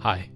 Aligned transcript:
Hi. 0.00 0.30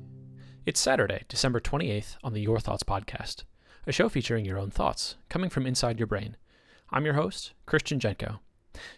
It's 0.67 0.79
Saturday, 0.79 1.23
December 1.27 1.59
28th 1.59 2.19
on 2.23 2.35
the 2.35 2.43
Your 2.43 2.61
Thoughts 2.61 2.83
podcast, 2.83 3.45
a 3.87 3.93
show 3.93 4.11
featuring 4.11 4.45
your 4.45 4.59
own 4.59 4.71
thoughts 4.71 5.17
coming 5.31 5.49
from 5.49 5.67
inside 5.67 5.99
your 5.99 6.07
brain. 6.07 6.37
I'm 6.91 7.07
your 7.07 7.15
host, 7.15 7.55
Christian 7.65 7.99
Jenko. 7.99 8.41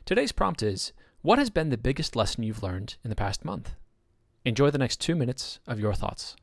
Today's 0.04 0.32
prompt 0.32 0.64
is 0.64 0.92
What 1.22 1.38
has 1.38 1.50
been 1.50 1.68
the 1.68 1.78
biggest 1.78 2.16
lesson 2.16 2.42
you've 2.42 2.64
learned 2.64 2.96
in 3.04 3.10
the 3.10 3.14
past 3.14 3.44
month? 3.44 3.76
Enjoy 4.44 4.70
the 4.70 4.78
next 4.78 5.00
two 5.00 5.14
minutes 5.14 5.60
of 5.68 5.78
your 5.78 5.94
thoughts. 5.94 6.34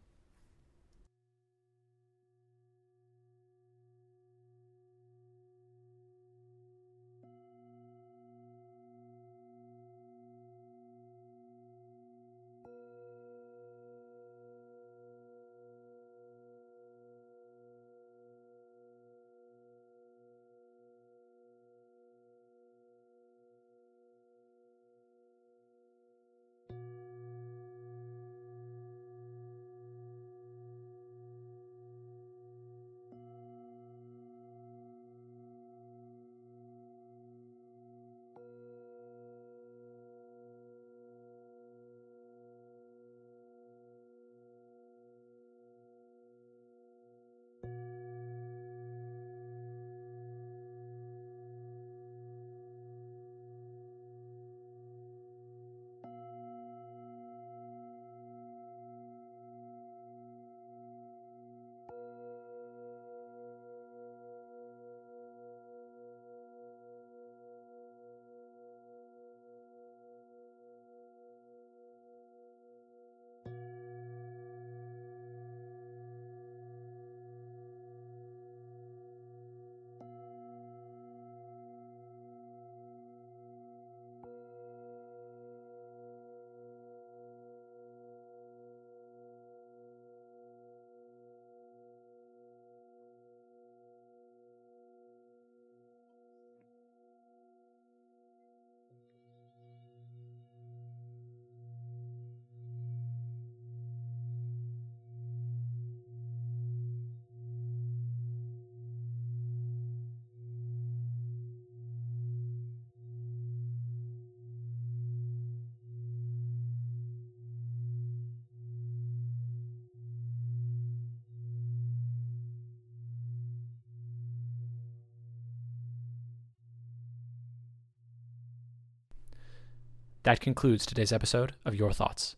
That 130.24 130.40
concludes 130.40 130.86
today's 130.86 131.12
episode 131.12 131.54
of 131.66 131.76
Your 131.76 131.92
Thoughts. 131.92 132.38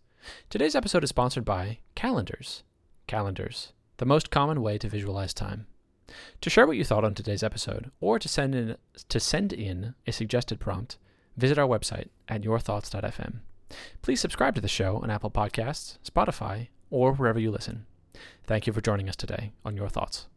Today's 0.50 0.76
episode 0.76 1.04
is 1.04 1.10
sponsored 1.10 1.46
by 1.46 1.78
calendars. 1.94 2.64
Calendars, 3.06 3.74
the 3.98 4.08
most 4.08 4.32
common 4.32 4.64
way 4.64 4.80
to 4.80 4.90
visualize 4.90 5.36
time. 5.36 5.68
To 6.42 6.50
share 6.50 6.66
what 6.66 6.78
you 6.78 6.84
thought 6.84 7.04
on 7.06 7.14
today's 7.14 7.44
episode, 7.44 7.92
or 8.00 8.18
to 8.18 8.28
send 8.28 8.56
in 8.56 8.78
to 9.10 9.20
send 9.20 9.54
in 9.54 9.94
a 10.08 10.12
suggested 10.12 10.60
prompt, 10.60 10.98
visit 11.38 11.60
our 11.60 11.68
website 11.68 12.10
at 12.28 12.44
yourthoughts.fm. 12.44 13.42
Please 14.02 14.20
subscribe 14.20 14.56
to 14.56 14.62
the 14.62 14.68
show 14.68 14.98
on 14.98 15.12
Apple 15.12 15.32
Podcasts, 15.32 15.98
Spotify, 16.04 16.70
or 16.90 17.14
wherever 17.14 17.40
you 17.40 17.52
listen. 17.52 17.86
Thank 18.46 18.66
you 18.66 18.74
for 18.74 18.82
joining 18.82 19.10
us 19.10 19.16
today 19.16 19.52
on 19.64 19.78
Your 19.78 19.90
Thoughts. 19.90 20.28